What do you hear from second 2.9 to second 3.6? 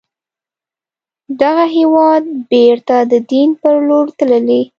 د دين